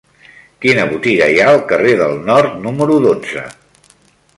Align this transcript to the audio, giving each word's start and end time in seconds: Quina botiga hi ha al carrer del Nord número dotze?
Quina 0.65 0.85
botiga 0.93 1.27
hi 1.33 1.37
ha 1.43 1.51
al 1.53 1.61
carrer 1.73 1.93
del 2.03 2.19
Nord 2.33 2.59
número 2.67 2.97
dotze? 3.09 3.49